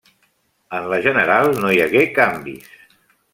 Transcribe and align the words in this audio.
En 0.77 0.87
la 0.93 0.99
general 1.07 1.51
no 1.65 1.75
hi 1.75 1.79
hagué 1.85 2.03
canvis. 2.17 2.73